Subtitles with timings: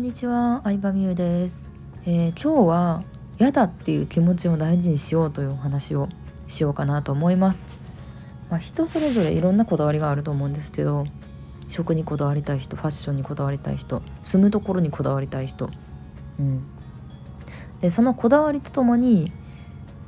[0.00, 1.68] んにちは、相葉美優です、
[2.06, 3.04] えー、今日は
[3.38, 6.08] 嫌だっていう気持ちを大事にしようというお話を
[6.48, 7.68] しようかなと思います。
[8.48, 11.04] まあ、人それぞれいろんなこだわりがあると思うんですけど、
[11.68, 15.68] 食にこだわりたい人、ファッションにこだわりたい人、住むところにこだわりたい人、
[16.38, 16.62] うん。
[17.82, 19.32] でそのこだわりとともに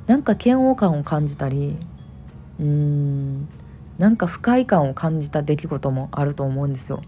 [0.07, 1.77] なんか嫌悪感を感じたり、
[2.59, 3.47] うーん、
[3.99, 7.03] なんか不快感を感じた出来事もあると思うんですよ。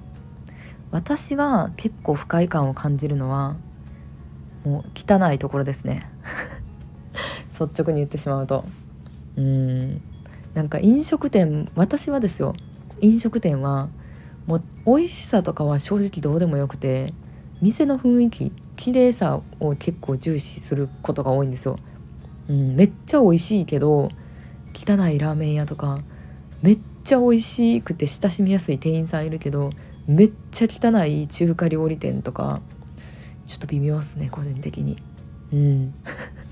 [0.96, 3.58] 私が結構不快感を感じるのは
[4.64, 6.10] もう汚いところですね。
[7.52, 8.64] 率直に言ってしまうと。
[9.36, 10.02] うん。
[10.54, 12.56] なんか飲食店私はですよ。
[13.02, 13.90] 飲食店は
[14.48, 17.14] もう美味しさとかは正直どうでもよくて
[17.62, 21.78] 店の雰囲気綺麗さを結構重視することが多いんですよ、
[22.48, 24.10] うん、めっちゃ美味しいけど
[24.74, 26.00] 汚いラーメン屋とか
[26.62, 29.72] めっちゃ美味しくて親しみやすい店員さんいるけど
[30.08, 32.62] めっちゃ汚い中華料理店とか
[33.48, 35.02] ちょっと微妙っすね個人的に。
[35.52, 35.94] うん。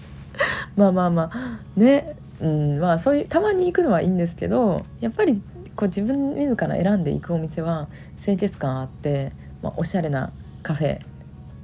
[0.76, 1.59] まあまあまあ。
[1.76, 5.42] ねうんまあそういうたまに行くのはいいんですけどやっぱり
[5.76, 7.88] こう自分自ら選んでいくお店は
[8.24, 9.31] 清潔感あって、
[9.62, 10.31] まあ、おしゃれな
[10.62, 11.00] カフェ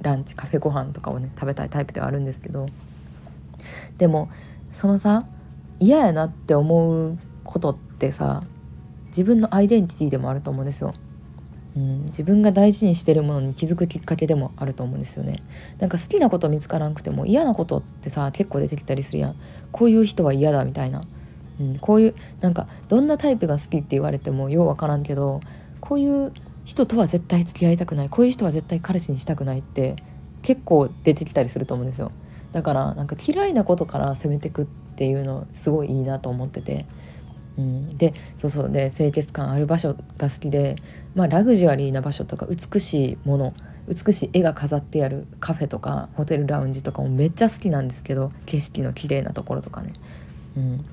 [0.02, 2.68] ランチカフェご飯とかをね食べたいタイプではあるんですけど
[3.98, 4.30] でも
[4.72, 5.26] そのさ
[5.78, 8.42] 嫌やなって思うことってさ
[9.08, 10.94] 自分のアイデンティティでもあると思うんですよ。
[11.76, 15.42] うん、自分が大事にしてるものに気づくきっかけでもあると思うんですよね。
[15.78, 19.36] なんか好きなこと見つからなくても嫌なことってさ結構出てきたりするやん。
[19.70, 21.04] こういう人は嫌だみたいな、
[21.60, 25.40] うん、こういうなんかどんなタイプが好きって言われてもようわからんけど
[25.80, 26.32] こういう
[26.64, 28.08] 人とは絶対付き合いたくない。
[28.08, 29.96] こういう人は絶対彼氏にしたくないって
[30.42, 32.10] 結構出てきたりすると思うんですよ。
[32.52, 36.84] だからなんか嫌いなことから攻めてくっていうのすごいいいなと思ってて。
[37.60, 40.76] うん、でそうそうで清潔感ある場所が好きで、
[41.14, 43.54] まあ、ラグジュアリーな場所とか美しいもの
[43.86, 49.92] 美しい絵が飾ってあるカフェとかホテルラウンジとかもめっちゃ好きなんですけど景色の綺麗なところとかね。
[50.56, 50.84] うん、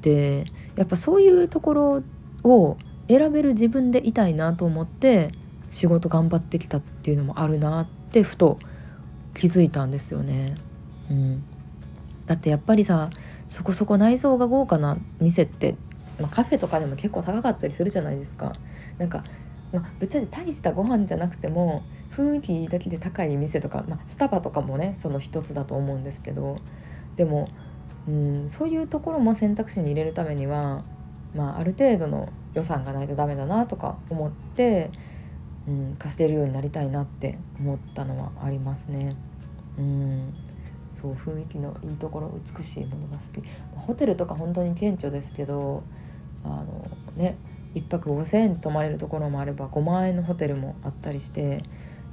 [0.00, 2.02] でやっぱそういうところ
[2.44, 2.76] を
[3.08, 5.32] 選べる自分でいたいなと思って
[5.70, 8.58] 仕事頑張ってきたっていうのもあるなってふと
[9.34, 10.56] 気づいたんですよね。
[11.10, 11.44] うん、
[12.26, 13.10] だってやっぱりさ
[13.48, 15.76] そこそこ内装が豪華な店って
[16.18, 18.54] まあ、カフェとかでも結構高かったりするじゃないですか
[18.98, 19.24] なんか、
[19.72, 21.82] まあ、ぶっちゃけ大したご飯じゃなくても
[22.12, 26.58] 雰囲気だけで高い店とか、まあ、スタバとかもねその一つだと思うんですけど
[27.16, 27.48] でも
[28.08, 30.84] うんそういうところも選択肢に入れるためには、
[31.34, 34.90] まあ、ある程度の予算がないとダメだなとか思って、
[35.68, 39.16] うん、貸してるようになりたいなって思ったのはありますね。
[39.78, 40.34] うん
[40.90, 43.44] そう雰囲気のいいところ美しいものが好き
[43.74, 45.82] ホテルとか本当に顕著ですけど
[46.44, 46.86] あの
[47.16, 47.36] ね
[47.74, 51.62] 1泊5,000円泊まれるところもあれば5万円のホテルもあったりして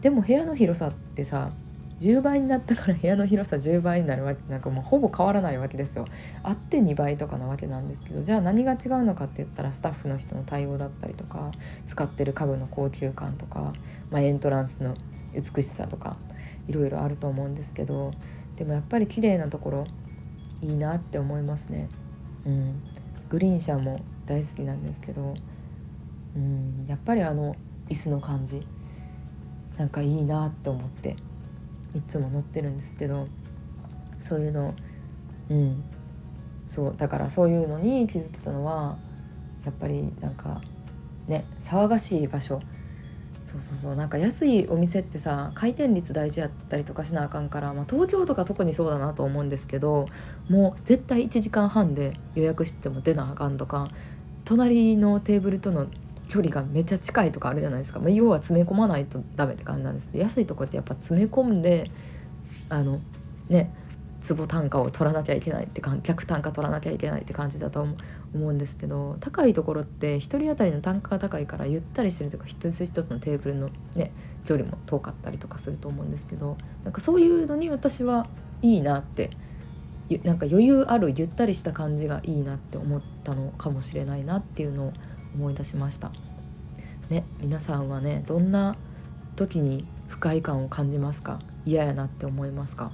[0.01, 1.51] でも部屋の広さってさ
[1.99, 6.05] 10倍になったから部屋の広さ10倍になるわけなんかもうほぼ変わらないわけですよ。
[6.43, 11.51] あって2倍とかなわけなんですけどじゃあ何が違うのかって言ったらスタッフの人の対応だったりとか
[11.87, 13.71] 使ってる家具の高級感とか、
[14.11, 14.95] まあ、エントランスの
[15.33, 16.17] 美しさとか
[16.67, 18.11] いろいろあると思うんですけど
[18.57, 19.87] でもやっぱり綺麗なところ
[20.61, 21.89] いいなって思いますね。
[22.45, 22.81] うん。
[23.33, 25.33] グリーン車も大好きなんですけど
[26.35, 27.55] うんやっぱりあの
[27.89, 28.63] 椅子の感じ
[29.75, 31.15] なんかいいなって思って
[31.95, 33.27] いつも乗ってるんですけど
[34.19, 34.75] そういうの
[35.49, 35.83] うん
[36.67, 38.99] そうだからそういうのに気づいてたのは
[39.65, 40.61] やっぱりなんか
[41.27, 42.61] ね騒がしい場所
[43.43, 43.95] そうそうそう。
[43.95, 50.07] なんか安いお店ってさ回転率大事やったりとかしなあかんから、まあ、東京とか特にそうだなと思うんですけど
[50.49, 53.89] もう絶対1時間半で予約してても出なあかんとか
[54.45, 55.87] 隣のテーブルとの
[56.29, 61.91] 距離がめっちゃ近いとかあるじゃないですか、まあ、要は詰め込まないとダメって感じなんですけど安いとこってやっぱ詰め込んで
[62.69, 63.01] あの
[63.49, 63.73] ね
[64.23, 67.85] 坪単価を取らなきゃいけないってか客単価取らなきゃいけないって感じだと
[68.33, 74.13] 思うんですけど高いところって1人当たりの単価が高いからゆったりしてるとか一つ一つのテーブルのね
[74.45, 78.27] 距離も遠かったりとかすると思うんですけどなんかそういうのに私は
[78.61, 79.29] いいなって
[80.23, 84.93] なんか余裕あるゆったりした感じがいいなって思ったのかもしれないなっていうのを
[85.35, 86.11] 思い出しました。
[87.09, 88.77] ね皆さんはねどんな
[89.35, 91.39] 時に不快感を感じますか？
[91.65, 92.91] 嫌やなって思いますか？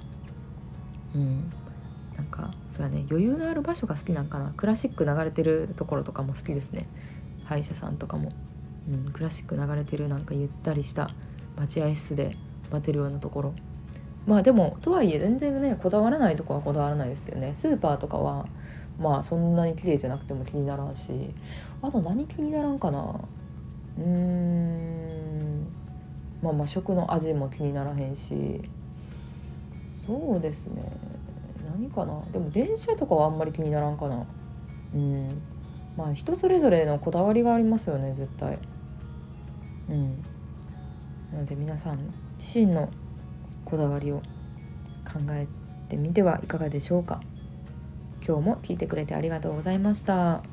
[1.15, 1.51] うん。
[2.15, 3.05] なんかそうやね。
[3.09, 4.53] 余裕のある場所が好きなんかな。
[4.57, 6.87] クラシック流れてるところとかも好きですね。
[7.45, 8.31] 歯医者さんとかも、
[8.89, 11.11] うん、クラシック流れてるなんかゆったりした
[11.57, 12.35] 待合室で
[12.71, 13.53] 待てるようなところ。
[14.27, 17.53] まあでもとはいえ全然ねこだわらないとこはこだわらないですけどね。
[17.53, 18.45] スーパーとかは
[18.99, 21.33] まあそんなに綺麗じゃなくても気にならんし。
[21.81, 22.99] あと何気にならんかな。
[23.97, 25.67] うーん。
[26.43, 28.61] まあまあ食の味も気にならへんし。
[30.05, 30.83] そうですね。
[31.71, 32.21] 何かな？
[32.31, 34.25] でも電車とかはあんまり気にならんかな。
[34.93, 35.41] うん。
[35.97, 38.57] まあ人それぞれのこだわりがありますよね絶対。
[39.89, 40.21] うん。
[41.31, 41.99] なので皆さん
[42.37, 42.89] 自身の
[43.65, 44.19] こだわりを
[45.05, 45.47] 考え
[45.89, 47.21] てみてはいかがでしょうか。
[48.25, 50.43] 今日も聞いてくれてありがとうございました。